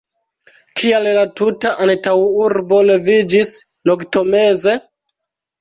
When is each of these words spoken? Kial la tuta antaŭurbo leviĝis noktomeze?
Kial 0.79 1.09
la 1.17 1.25
tuta 1.41 1.73
antaŭurbo 1.85 2.79
leviĝis 2.89 3.53
noktomeze? 3.91 4.79